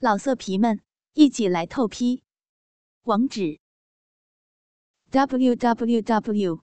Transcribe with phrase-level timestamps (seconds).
[0.00, 0.80] 老色皮们，
[1.14, 2.22] 一起来透批！
[3.02, 3.58] 网址
[5.10, 6.62] ：w w w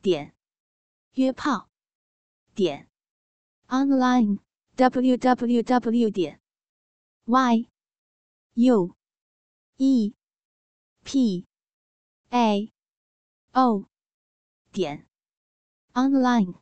[0.00, 0.34] 点
[1.12, 1.68] 约炮
[2.54, 2.88] 点
[3.66, 4.38] online
[4.76, 6.40] w w w 点
[7.26, 7.68] y
[8.54, 8.96] u
[9.76, 10.14] e
[11.04, 11.46] p
[12.30, 12.72] a
[13.52, 13.84] o
[14.72, 15.06] 点
[15.92, 16.54] online。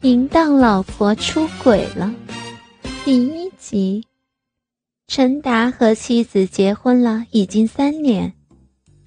[0.00, 2.12] 淫荡老婆出轨了，
[3.04, 4.11] 第一集。
[5.14, 8.32] 陈达和妻子结婚了已经三年，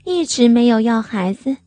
[0.04, 1.58] 一直没有要孩子。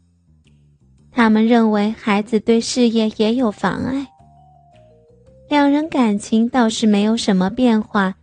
[1.10, 4.06] 他们认为孩子对事业也有妨碍。
[5.48, 8.14] 两人感情倒是没有什么变化，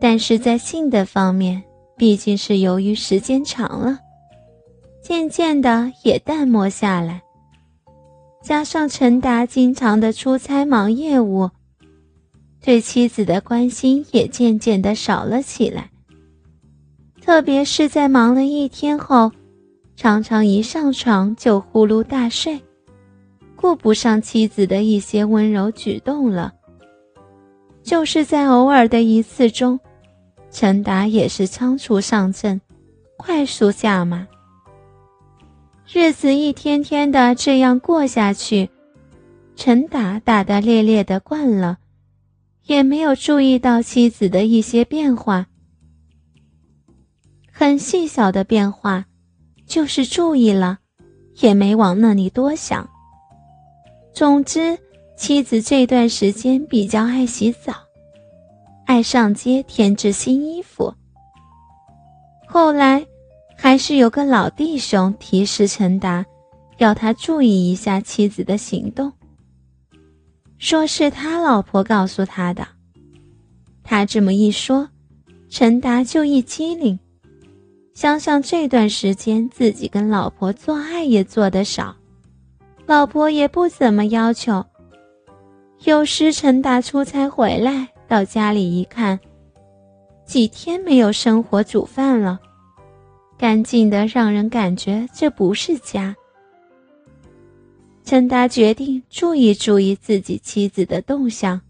[0.00, 1.62] 但是在性的方面，
[1.96, 4.00] 毕竟是由于时间长了，
[5.00, 7.22] 渐渐的也淡漠下来。
[8.42, 11.48] 加上陈达经常的出差忙业务。
[12.60, 15.90] 对妻子的关心也渐渐的少了起来，
[17.22, 19.30] 特别是在忙了一天后，
[19.96, 22.60] 常常一上床就呼噜大睡，
[23.56, 26.52] 顾不上妻子的一些温柔举动了。
[27.82, 29.78] 就是在偶尔的一次中，
[30.50, 32.60] 陈达也是仓促上阵，
[33.16, 34.26] 快速下马。
[35.90, 38.68] 日子一天天的这样过下去，
[39.56, 41.78] 陈达大大咧咧的惯了。
[42.68, 45.46] 也没有注意到妻子的一些变化，
[47.50, 49.06] 很细小的变化，
[49.66, 50.78] 就是注意了，
[51.40, 52.86] 也没往那里多想。
[54.12, 54.78] 总之，
[55.16, 57.72] 妻子这段时间比较爱洗澡，
[58.84, 60.92] 爱上街添置新衣服。
[62.46, 63.06] 后来，
[63.56, 66.22] 还是有个老弟兄提示陈达，
[66.76, 69.10] 要他注意一下妻子的行动。
[70.58, 72.66] 说是他老婆告诉他的。
[73.84, 74.88] 他这么一说，
[75.48, 76.98] 陈达就一机灵，
[77.94, 81.96] 想想这段时间自己跟老婆做爱也做得少，
[82.86, 84.64] 老婆也不怎么要求。
[85.84, 89.18] 有时陈达出差回来到家里一看，
[90.26, 92.38] 几天没有生火煮饭了，
[93.38, 96.14] 干净的让人感觉这不是家。
[98.08, 101.60] 陈达决定注意注意自己妻子的动向。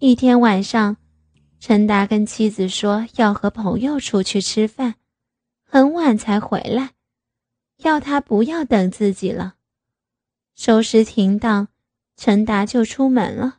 [0.00, 0.96] 一天晚上，
[1.60, 4.96] 陈达跟妻子说要和朋友出去吃饭，
[5.64, 6.90] 很晚才回来，
[7.84, 9.54] 要他不要等自己了。
[10.56, 11.68] 收拾停当，
[12.16, 13.58] 陈达就出门了，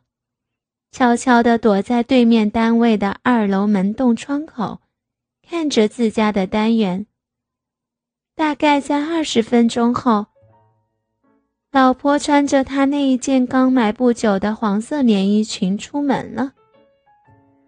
[0.92, 4.82] 悄悄地躲在对面单位的二楼门洞窗口，
[5.40, 7.06] 看着自家的单元。
[8.34, 10.26] 大概在二十分钟后。
[11.74, 16.52] 老婆穿着她那一件刚买不久的黄色连衣裙出门了。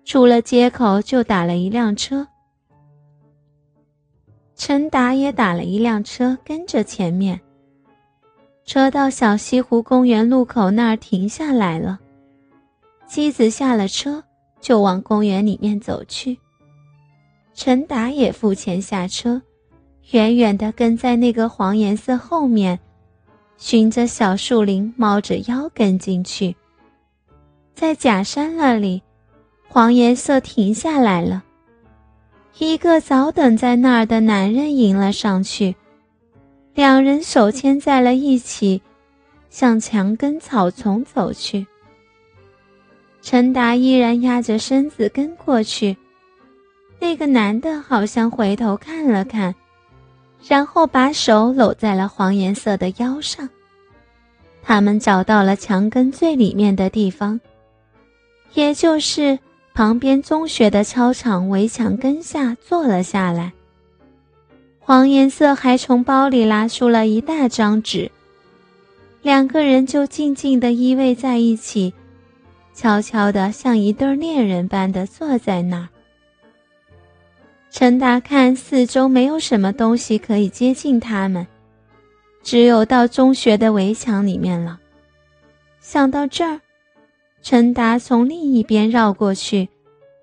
[0.05, 2.25] 出了街口就打了一辆车，
[4.55, 7.41] 陈达也打了一辆车跟着前面。
[8.65, 11.99] 车到小西湖公园路口那儿停下来了，
[13.09, 14.23] 妻子下了车
[14.61, 16.39] 就往公园里面走去。
[17.55, 19.43] 陈达也付钱下车，
[20.13, 22.79] 远远的跟在那个黄颜色后面。
[23.59, 26.55] 循着小树林，猫着腰跟进去。
[27.75, 29.03] 在假山那里，
[29.69, 31.43] 黄颜色停下来了。
[32.59, 35.75] 一个早等在那儿的男人迎了上去，
[36.75, 38.81] 两人手牵在了一起，
[39.51, 41.67] 向墙根草丛走去。
[43.21, 45.97] 陈达依然压着身子跟过去，
[46.99, 49.55] 那个男的好像回头看了看。
[50.49, 53.49] 然后把手搂在了黄颜色的腰上。
[54.63, 57.41] 他们找到了墙根最里面的地方，
[58.55, 59.39] 也就是
[59.75, 63.53] 旁边中学的操场围墙根下坐了下来。
[64.81, 68.11] 黄颜色还从包里拿出了一大张纸，
[69.23, 71.93] 两个人就静静地依偎在一起，
[72.73, 75.89] 悄悄地像一对恋人般的坐在那儿。
[77.71, 81.47] 陈达看四周没有什么东西可以接近他们，
[82.43, 84.81] 只有到中学的围墙里面了。
[85.81, 86.61] 想到这儿，
[87.43, 89.69] 陈达从另一边绕过去，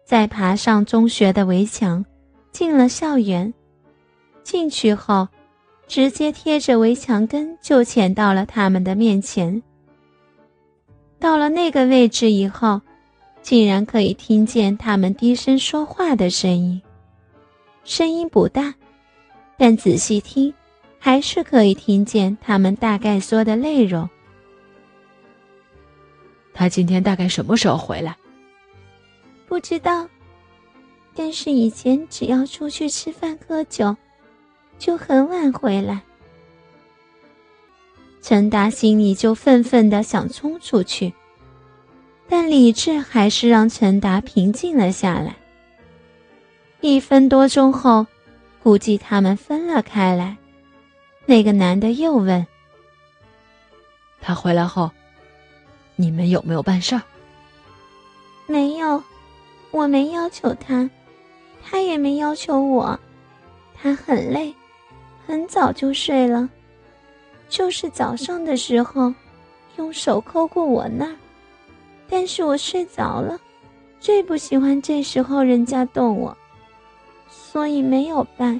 [0.03, 2.03] 再爬上中学的围墙，
[2.51, 3.53] 进了校园。
[4.43, 5.27] 进去后，
[5.87, 9.61] 直接贴着围墙根就潜到了他们的面前。
[11.19, 12.81] 到了那个位置以后，
[13.41, 16.81] 竟然可以听见他们低声说话的声音。
[17.83, 18.73] 声音不大，
[19.57, 20.53] 但仔细听，
[20.99, 24.09] 还是可以听见他们大概说的内容。
[26.53, 28.15] 他今天大概什么时候回来？
[29.47, 30.07] 不知道。
[31.15, 33.95] 但是以前只要出去吃饭喝酒，
[34.79, 36.01] 就很晚回来。
[38.19, 41.13] 陈达心里就愤愤的想冲出去，
[42.27, 45.35] 但理智还是让陈达平静了下来。
[46.85, 48.05] 一分多钟后，
[48.61, 50.35] 估计他们分了开来。
[51.25, 52.45] 那个男的又问
[54.19, 54.91] ：“他回来后，
[55.95, 57.01] 你们有没有办事儿
[58.47, 59.01] ？”“没有，
[59.71, 60.89] 我没要求他。”
[61.63, 62.99] 他也没要求我，
[63.73, 64.53] 他很累，
[65.25, 66.49] 很早就睡了，
[67.47, 69.13] 就是早上的时候，
[69.77, 71.15] 用手抠过我那儿，
[72.09, 73.39] 但是我睡着了，
[74.01, 76.37] 最不喜欢这时候人家动我，
[77.53, 78.59] 所以没有办。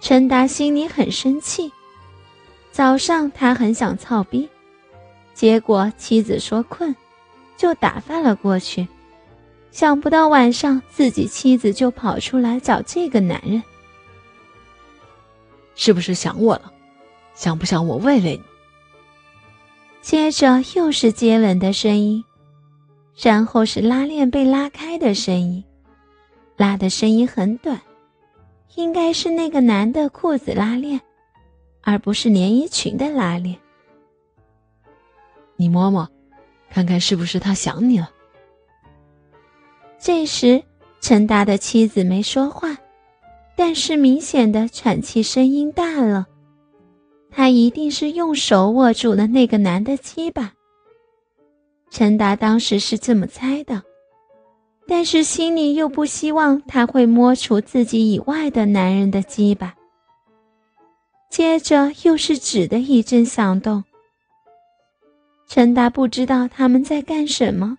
[0.00, 1.68] 陈达心里很生气，
[2.70, 4.48] 早上他很想操逼，
[5.34, 6.94] 结果妻子说困，
[7.56, 8.86] 就打发了过去。
[9.72, 13.60] 想不到晚上自己妻子就跑出来找这个男人，
[15.74, 16.72] 是不是想我了？
[17.34, 18.42] 想不想我喂喂你？
[20.00, 22.24] 接着又是接吻的声音，
[23.20, 25.64] 然后是拉链被拉开的声音，
[26.60, 27.80] 拉的声音很短，
[28.74, 31.00] 应该是那个男的裤子拉链，
[31.80, 33.58] 而不是连衣裙的拉链。
[35.56, 36.06] 你摸摸，
[36.68, 38.10] 看看是不是他想你了。
[39.98, 40.62] 这时，
[41.00, 42.76] 陈达的妻子没说话，
[43.56, 46.26] 但是明显的喘气声音大了。
[47.30, 50.52] 他一定是用手握住了那个男的鸡巴。
[51.90, 53.82] 陈达当时是这么猜的，
[54.90, 59.72] 但是心里又不希望他会摸出自己以外的男人的鸡巴。
[61.30, 63.84] 接着又是纸的一阵响动。
[65.46, 67.78] 陈达不知道他们在干什么。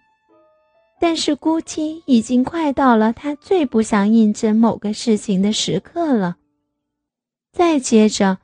[1.02, 6.38] 但是估计已经快到了他最不想印证某个事情的时刻了。
[7.52, 8.38] 再接着，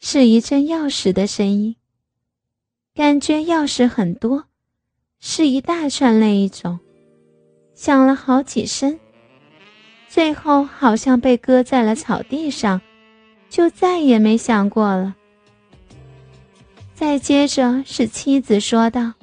[0.00, 1.76] 是一阵钥匙的声音，
[2.94, 4.44] 感觉钥匙很多，
[5.20, 6.78] 是一大串那一种，
[7.74, 8.98] 响了好几声，
[10.08, 12.80] 最后好像被搁在了草地上，
[13.48, 15.14] 就再也没响过了。
[16.94, 19.14] 再接着是妻子说道。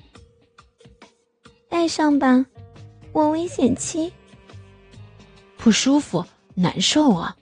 [1.70, 2.46] 带上吧，
[3.12, 4.12] 我危险期。
[5.56, 6.26] 不舒服，
[6.56, 7.36] 难受啊。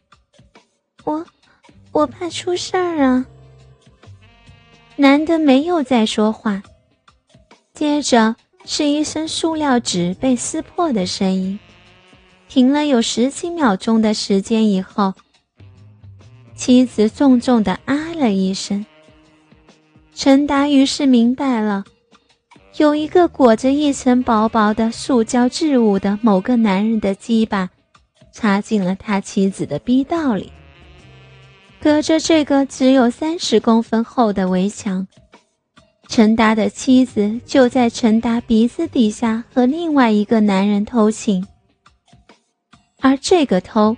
[1.06, 1.26] 我，
[1.92, 3.26] 我怕出事儿啊。
[4.98, 6.62] 男的没有再说话，
[7.74, 8.36] 接着
[8.70, 11.58] 是一声塑料纸被撕破的声音，
[12.50, 15.14] 停了有十几秒钟的时间以后，
[16.54, 18.86] 妻子重重的啊了一声。
[20.14, 21.86] 陈达于是明白了。
[22.76, 27.70] 有一个裹着一层薄薄的塑胶质物的某个男人的鸡巴，
[28.34, 30.52] 插进了他妻子的逼道里。
[31.82, 35.08] 隔着这个只有三十公分厚的围墙，
[36.10, 41.46] 陈达的妻子就在陈达鼻子底下和另外一个男人偷情。
[43.00, 43.96] 而这个偷，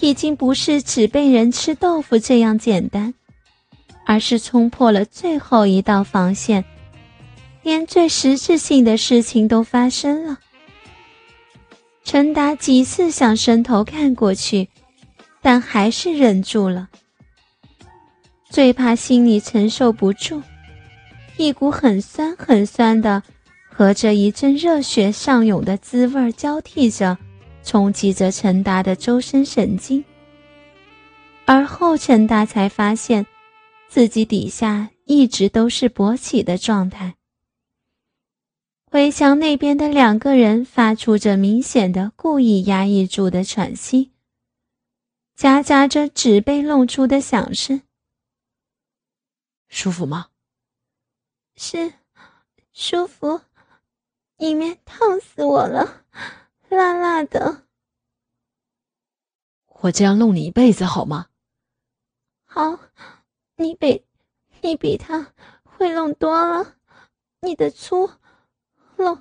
[0.00, 3.12] 已经不是只被人吃豆腐这样简单，
[4.06, 6.64] 而是冲破了最后一道防线。
[7.62, 10.38] 连最实质性的事情都发生了。
[12.02, 14.70] 陈达几次想伸头看过去，
[15.42, 16.88] 但还是忍住了。
[18.48, 20.42] 最怕心里承受不住，
[21.38, 23.22] 一股很酸很酸的，
[23.70, 27.16] 和着一阵热血上涌的滋味交替着，
[27.62, 30.04] 冲击着陈达的周身神经。
[31.46, 33.24] 而后陈达才发现，
[33.88, 37.14] 自己底下一直都是勃起的状态。
[38.90, 44.10] 围墙那边的两个人发出着明显的故意压抑住的喘息，
[45.36, 47.82] 夹杂着纸被弄出的响声。
[49.68, 50.26] 舒服吗？
[51.60, 51.92] 是，
[52.72, 53.40] 舒服，
[54.36, 56.04] 里面烫死我了，
[56.68, 57.64] 辣辣的。
[59.80, 61.26] 我这样弄你一辈子好吗？
[62.44, 62.78] 好，
[63.56, 64.04] 你比，
[64.60, 65.32] 你比他
[65.64, 66.76] 会弄多了，
[67.40, 68.08] 你的粗。
[68.96, 69.20] 弄，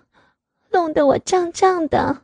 [0.69, 2.23] 弄得我胀胀的。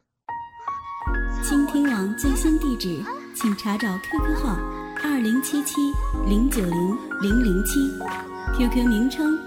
[1.43, 3.03] 倾听网最新地址，
[3.35, 4.55] 请查找 QQ 号
[5.03, 5.91] 二零七七
[6.27, 7.91] 零九零零零七
[8.55, 9.37] ，QQ 名称